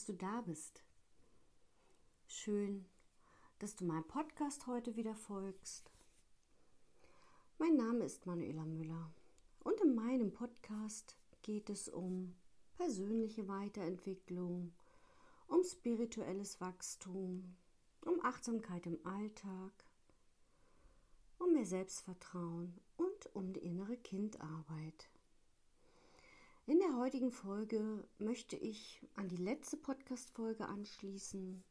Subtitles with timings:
[0.00, 0.82] dass du da bist.
[2.26, 2.86] Schön,
[3.58, 5.90] dass du meinem Podcast heute wieder folgst.
[7.58, 9.12] Mein Name ist Manuela Müller
[9.62, 12.34] und in meinem Podcast geht es um
[12.78, 14.72] persönliche Weiterentwicklung,
[15.48, 17.54] um spirituelles Wachstum,
[18.06, 19.84] um Achtsamkeit im Alltag,
[21.38, 25.10] um mehr Selbstvertrauen und um die innere Kindarbeit.
[26.70, 31.64] In der heutigen Folge möchte ich an die letzte Podcast-Folge anschließen,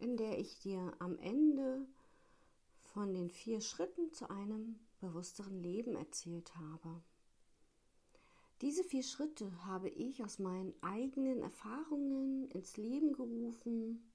[0.00, 1.86] in der ich dir am Ende
[2.82, 7.04] von den vier Schritten zu einem bewussteren Leben erzählt habe.
[8.62, 14.10] Diese vier Schritte habe ich aus meinen eigenen Erfahrungen ins Leben gerufen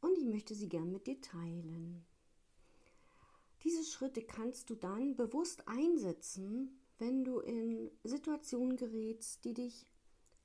[0.00, 2.02] und ich möchte sie gern mit dir teilen.
[3.62, 9.86] Diese Schritte kannst du dann bewusst einsetzen, wenn du in Situationen gerätst, die dich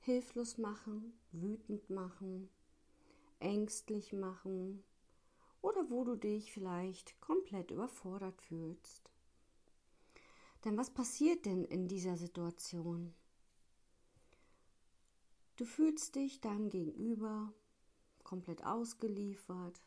[0.00, 2.50] hilflos machen, wütend machen,
[3.38, 4.82] ängstlich machen
[5.62, 9.10] oder wo du dich vielleicht komplett überfordert fühlst.
[10.64, 13.14] Denn was passiert denn in dieser Situation?
[15.56, 17.52] Du fühlst dich deinem Gegenüber
[18.22, 19.80] komplett ausgeliefert.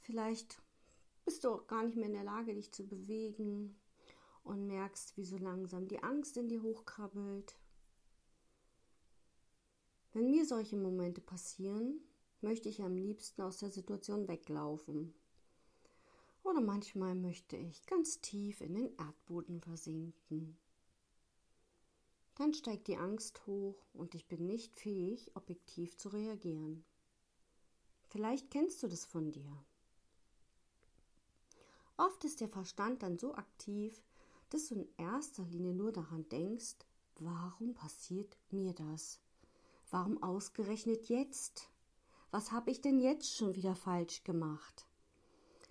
[0.00, 0.60] Vielleicht
[1.24, 3.78] bist du auch gar nicht mehr in der Lage, dich zu bewegen
[4.48, 7.56] und merkst, wie so langsam die Angst in dir hochkrabbelt.
[10.12, 12.00] Wenn mir solche Momente passieren,
[12.40, 15.14] möchte ich am liebsten aus der Situation weglaufen.
[16.42, 20.56] Oder manchmal möchte ich ganz tief in den Erdboden versinken.
[22.36, 26.84] Dann steigt die Angst hoch und ich bin nicht fähig, objektiv zu reagieren.
[28.06, 29.64] Vielleicht kennst du das von dir.
[31.96, 34.00] Oft ist der Verstand dann so aktiv,
[34.50, 36.76] dass du in erster Linie nur daran denkst,
[37.16, 39.20] warum passiert mir das?
[39.90, 41.70] Warum ausgerechnet jetzt?
[42.30, 44.86] Was habe ich denn jetzt schon wieder falsch gemacht?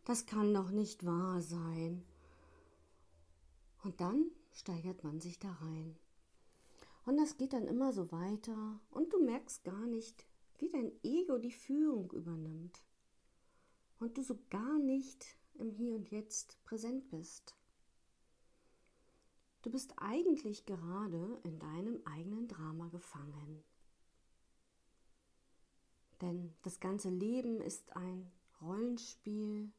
[0.06, 2.04] Das kann doch nicht wahr sein.
[3.84, 5.98] Und dann steigert man sich da rein.
[7.06, 10.26] Und das geht dann immer so weiter und du merkst gar nicht,
[10.58, 12.82] wie dein Ego die Führung übernimmt.
[14.00, 17.57] Und du so gar nicht im Hier und Jetzt präsent bist.
[19.68, 23.66] Du bist eigentlich gerade in deinem eigenen Drama gefangen.
[26.22, 29.70] Denn das ganze Leben ist ein Rollenspiel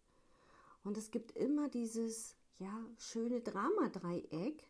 [0.85, 4.63] und es gibt immer dieses ja schöne Dramadreieck,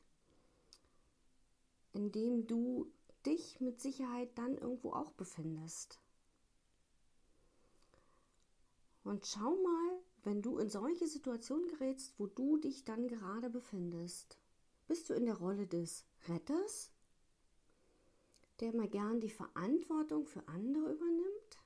[1.95, 2.89] in dem du
[3.27, 5.99] dich mit Sicherheit dann irgendwo auch befindest.
[9.03, 14.39] Und schau mal, wenn du in solche Situationen gerätst, wo du dich dann gerade befindest.
[14.88, 16.91] Bist du in der Rolle des Retters,
[18.59, 21.59] der mal gern die Verantwortung für andere übernimmt?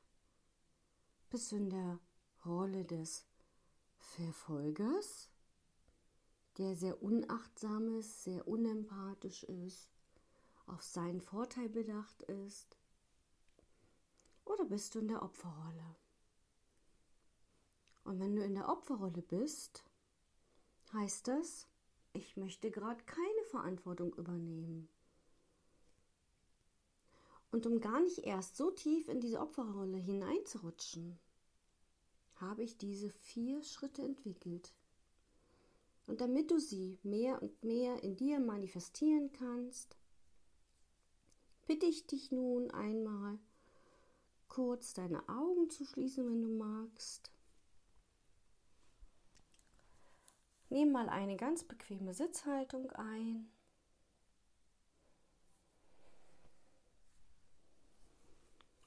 [1.31, 2.01] Bist du in der
[2.45, 3.25] Rolle des
[3.97, 5.31] Verfolgers,
[6.59, 9.89] der sehr unachtsam ist, sehr unempathisch ist,
[10.67, 12.77] auf seinen Vorteil bedacht ist?
[14.45, 15.97] Oder bist du in der Opferrolle?
[18.03, 19.85] Und wenn du in der Opferrolle bist,
[20.93, 21.69] heißt das,
[22.15, 24.89] ich möchte gerade keine Verantwortung übernehmen.
[27.51, 31.19] Und um gar nicht erst so tief in diese Opferrolle hineinzurutschen,
[32.37, 34.73] habe ich diese vier Schritte entwickelt.
[36.07, 39.97] Und damit du sie mehr und mehr in dir manifestieren kannst,
[41.67, 43.39] bitte ich dich nun einmal
[44.49, 47.31] kurz deine Augen zu schließen, wenn du magst.
[50.73, 53.47] Nimm mal eine ganz bequeme Sitzhaltung ein.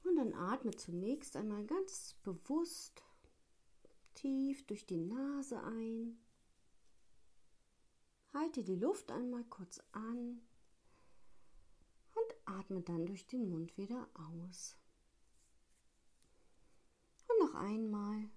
[0.04, 3.04] Und dann atme zunächst einmal ganz bewusst
[4.16, 6.18] tief durch die Nase ein.
[8.34, 10.42] Halte die Luft einmal kurz an
[12.16, 14.76] und atme dann durch den Mund wieder aus.
[17.28, 18.32] Und noch einmal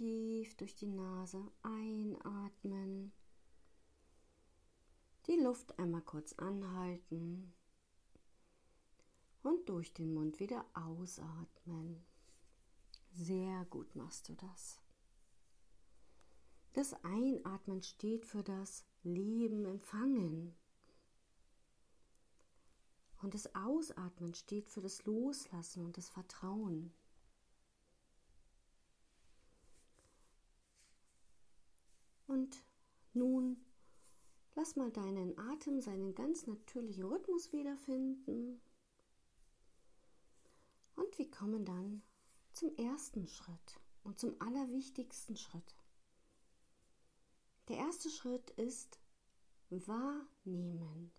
[0.00, 3.12] tief durch die Nase einatmen.
[5.26, 7.52] Die Luft einmal kurz anhalten
[9.42, 12.02] und durch den Mund wieder ausatmen.
[13.12, 14.80] Sehr gut machst du das.
[16.72, 20.54] Das Einatmen steht für das Leben empfangen.
[23.20, 26.90] Und das Ausatmen steht für das Loslassen und das Vertrauen.
[32.30, 32.62] Und
[33.20, 33.56] nun
[34.56, 38.60] lass mal deinen Atem seinen ganz natürlichen Rhythmus wiederfinden.
[41.20, 42.02] wir kommen dann
[42.54, 45.76] zum ersten Schritt und zum allerwichtigsten Schritt.
[47.68, 48.98] Der erste Schritt ist
[49.68, 51.12] wahrnehmen.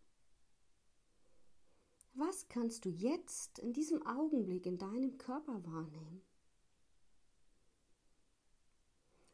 [2.16, 6.24] Was kannst du jetzt in diesem Augenblick in deinem Körper wahrnehmen?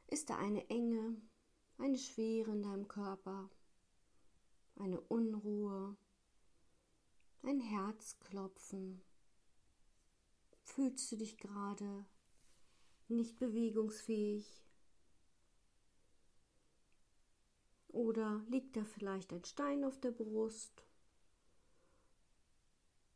[0.07, 1.15] Ist da eine Enge,
[1.77, 3.49] eine Schwere in deinem Körper,
[4.75, 5.95] eine Unruhe,
[7.43, 9.01] ein Herzklopfen?
[10.63, 12.05] Fühlst du dich gerade
[13.07, 14.63] nicht bewegungsfähig?
[17.89, 20.83] Oder liegt da vielleicht ein Stein auf der Brust?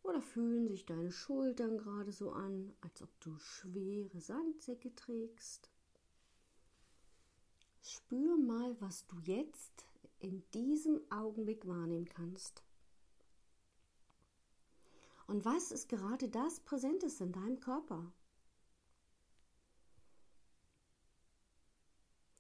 [0.04, 5.70] Oder fühlen sich deine Schultern gerade so an, als ob du schwere Sandsäcke trägst?
[7.82, 9.86] Spür mal, was du jetzt
[10.20, 12.64] in diesem Augenblick wahrnehmen kannst.
[15.28, 18.12] Und was ist gerade das Präsentes in deinem Körper?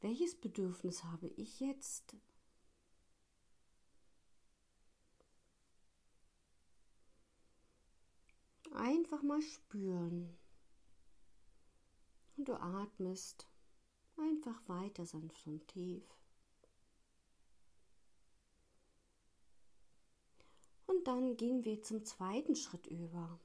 [0.01, 2.15] Welches Bedürfnis habe ich jetzt?
[8.73, 10.37] Einfach mal spüren.
[12.37, 13.50] Und du atmest
[14.21, 16.03] einfach weiter sanft und tief.
[20.85, 23.39] Und dann gehen wir zum zweiten Schritt über.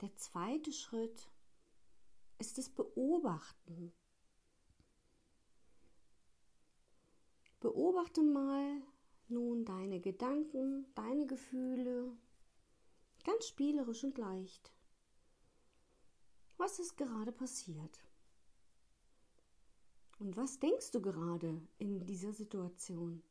[0.00, 1.28] Der zweite Schritt
[2.38, 3.92] ist das Beobachten.
[7.60, 8.82] Beobachte mal
[9.28, 12.16] nun deine Gedanken, deine Gefühle,
[13.24, 14.72] ganz spielerisch und leicht.
[16.58, 17.98] Was ist gerade passiert?
[20.18, 23.22] Und was denkst du gerade in dieser Situation?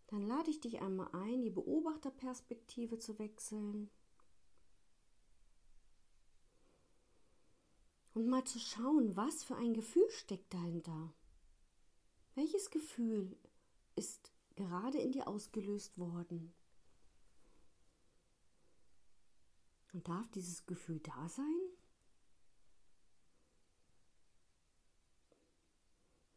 [0.07, 3.89] Dann lade ich dich einmal ein, die Beobachterperspektive zu wechseln
[8.13, 11.13] und mal zu schauen, was für ein Gefühl steckt dahinter.
[12.36, 13.38] Welches Gefühl
[13.96, 16.57] ist gerade in dir ausgelöst worden?
[19.94, 21.60] Und darf dieses Gefühl da sein?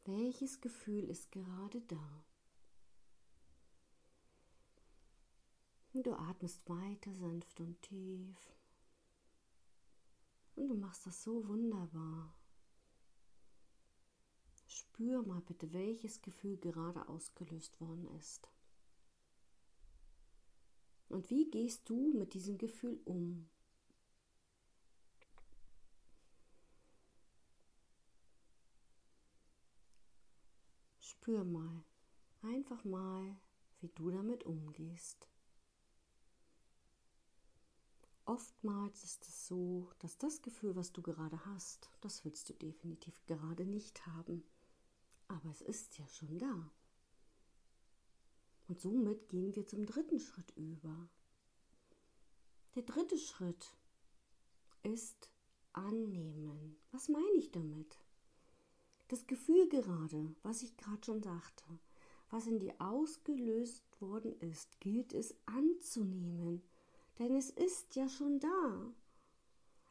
[0.04, 2.24] Welches Gefühl ist gerade da?
[5.92, 8.56] Und du atmest weiter sanft und tief.
[10.54, 12.34] Und du machst das so wunderbar.
[14.66, 18.48] Spür mal bitte, welches Gefühl gerade ausgelöst worden ist.
[21.10, 23.48] Und wie gehst du mit diesem Gefühl um?
[31.00, 31.84] Spür mal,
[32.42, 33.36] einfach mal,
[33.80, 35.28] wie du damit umgehst.
[38.24, 43.20] Oftmals ist es so, dass das Gefühl, was du gerade hast, das willst du definitiv
[43.26, 44.44] gerade nicht haben.
[45.26, 46.70] Aber es ist ja schon da.
[48.70, 51.08] Und somit gehen wir zum dritten Schritt über.
[52.76, 53.74] Der dritte Schritt
[54.84, 55.28] ist
[55.72, 56.76] annehmen.
[56.92, 57.98] Was meine ich damit?
[59.08, 61.64] Das Gefühl gerade, was ich gerade schon sagte,
[62.30, 66.62] was in dir ausgelöst worden ist, gilt es anzunehmen.
[67.18, 68.94] Denn es ist ja schon da.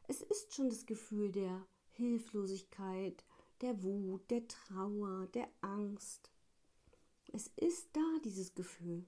[0.08, 3.26] Es ist schon das Gefühl der Hilflosigkeit,
[3.60, 6.30] der Wut, der Trauer, der Angst.
[7.32, 9.06] Es ist da, dieses Gefühl.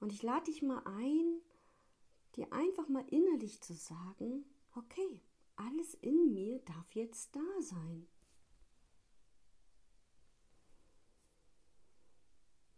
[0.00, 1.40] Und ich lade dich mal ein,
[2.36, 4.44] dir einfach mal innerlich zu sagen,
[4.74, 5.22] okay,
[5.56, 8.06] alles in mir darf jetzt da sein.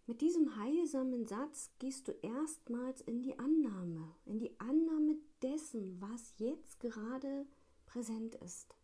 [0.06, 6.34] Mit diesem heilsamen Satz gehst du erstmals in die Annahme, in die Annahme dessen, was
[6.38, 7.46] jetzt gerade
[7.86, 8.74] präsent ist.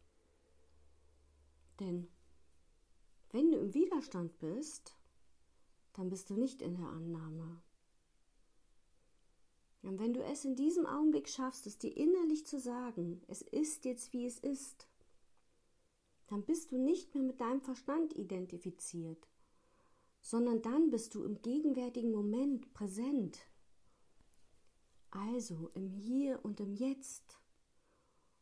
[1.80, 2.08] Denn
[3.30, 4.96] wenn du im Widerstand bist,
[5.94, 7.60] dann bist du nicht in der Annahme.
[9.82, 13.84] Und wenn du es in diesem Augenblick schaffst, es dir innerlich zu sagen, es ist
[13.84, 14.88] jetzt wie es ist,
[16.26, 19.28] dann bist du nicht mehr mit deinem Verstand identifiziert,
[20.20, 23.38] sondern dann bist du im gegenwärtigen Moment präsent.
[25.10, 27.38] Also im Hier und im Jetzt.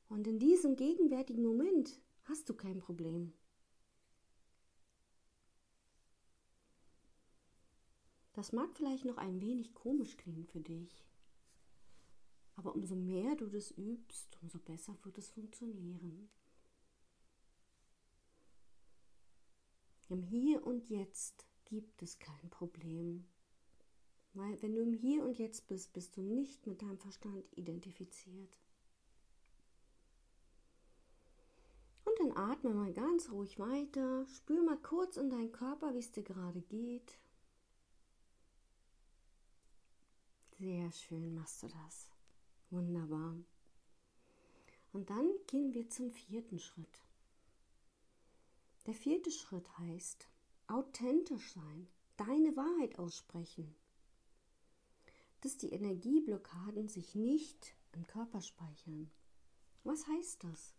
[0.09, 3.33] Und in diesem gegenwärtigen Moment hast du kein Problem.
[8.37, 11.07] Das mag vielleicht noch ein wenig komisch klingen für dich,
[12.55, 16.29] aber umso mehr du das übst, umso besser wird es funktionieren.
[20.11, 23.27] Im Hier und Jetzt gibt es kein Problem.
[24.35, 28.59] Weil wenn du im Hier und Jetzt bist, bist du nicht mit deinem Verstand identifiziert.
[32.05, 34.27] Und dann atme mal ganz ruhig weiter.
[34.27, 37.19] Spür mal kurz in deinen Körper, wie es dir gerade geht.
[40.59, 42.09] Sehr schön machst du das.
[42.71, 43.37] Wunderbar.
[44.93, 47.05] Und dann gehen wir zum vierten Schritt.
[48.87, 50.27] Der vierte Schritt heißt,
[50.67, 53.75] authentisch sein, deine Wahrheit aussprechen.
[55.43, 59.11] Dass die Energieblockaden sich nicht im Körper speichern.
[59.85, 60.75] Was heißt das?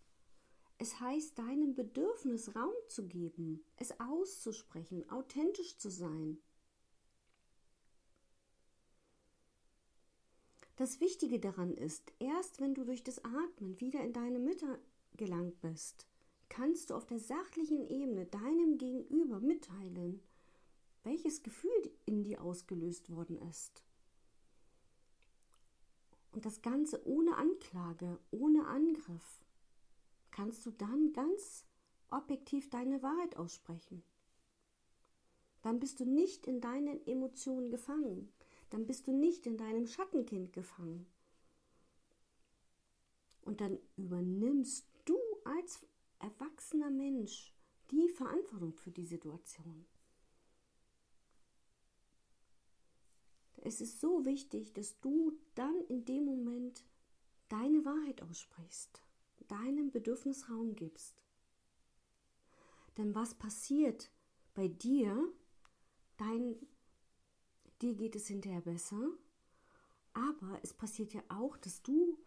[0.80, 6.40] Es heißt, deinem Bedürfnis Raum zu geben, es auszusprechen, authentisch zu sein.
[10.78, 14.80] Das Wichtige daran ist, erst wenn du durch das Atmen wieder in deine Mitte
[15.16, 16.06] gelangt bist,
[16.50, 20.22] kannst du auf der sachlichen Ebene deinem Gegenüber mitteilen,
[21.04, 23.84] welches Gefühl in dir ausgelöst worden ist.
[26.32, 29.44] Und das Ganze ohne Anklage, ohne Angriff,
[30.30, 31.66] kannst du dann ganz
[32.12, 34.04] objektiv deine Wahrheit aussprechen.
[35.64, 38.32] Dann bist du nicht in deinen Emotionen gefangen
[38.70, 41.06] dann bist du nicht in deinem Schattenkind gefangen.
[43.42, 45.86] Und dann übernimmst du als
[46.20, 47.54] erwachsener Mensch
[47.92, 49.86] die Verantwortung für die Situation.
[53.58, 56.86] Es ist so wichtig, dass du dann in dem Moment
[57.50, 59.02] deine Wahrheit aussprichst,
[59.48, 61.22] deinem Bedürfnis Raum gibst.
[62.98, 64.12] Denn was passiert
[64.54, 65.32] bei dir,
[67.82, 69.10] dir geht es hinterher besser,
[70.14, 72.18] aber es passiert ja auch, dass du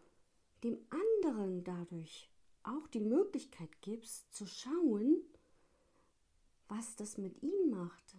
[0.63, 2.29] dem anderen dadurch
[2.63, 5.21] auch die Möglichkeit gibst zu schauen,
[6.67, 8.15] was das mit ihm macht.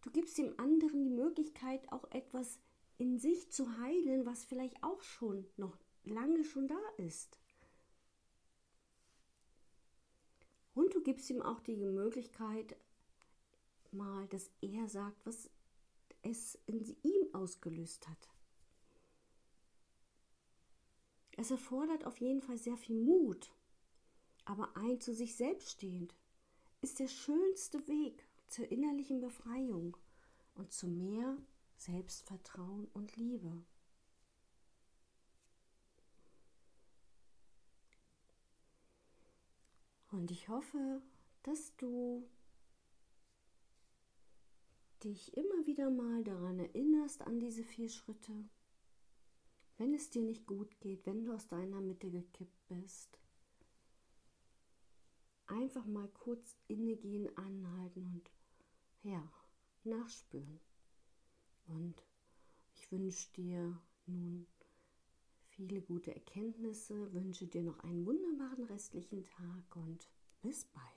[0.00, 2.58] Du gibst dem anderen die Möglichkeit, auch etwas
[2.98, 7.38] in sich zu heilen, was vielleicht auch schon noch lange schon da ist.
[10.74, 12.76] Und du gibst ihm auch die Möglichkeit,
[13.92, 15.50] mal, dass er sagt, was
[16.22, 18.28] es in ihm ausgelöst hat.
[21.36, 23.52] Es erfordert auf jeden Fall sehr viel Mut,
[24.44, 26.14] aber ein zu sich selbst stehend
[26.82, 29.96] ist der schönste Weg zur innerlichen Befreiung
[30.54, 31.38] und zu mehr
[31.76, 33.64] Selbstvertrauen und Liebe.
[40.10, 41.00] Und ich hoffe,
[41.42, 42.28] dass du
[45.04, 48.32] dich immer wieder mal daran erinnerst, an diese vier Schritte.
[49.78, 53.18] Wenn es dir nicht gut geht, wenn du aus deiner Mitte gekippt bist,
[55.46, 58.30] einfach mal kurz innegehen, anhalten und
[59.02, 59.28] ja,
[59.84, 60.60] nachspüren.
[61.66, 62.02] Und
[62.74, 64.46] ich wünsche dir nun
[65.48, 70.08] viele gute Erkenntnisse, wünsche dir noch einen wunderbaren restlichen Tag und
[70.42, 70.92] bis bald.